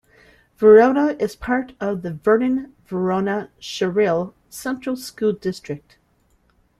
Verona 0.57 1.15
is 1.19 1.35
part 1.35 1.73
of 1.79 2.01
the 2.01 2.11
Vernon-Verona-Sherrill 2.11 4.33
Central 4.49 4.95
School 4.95 5.33
District. 5.33 5.99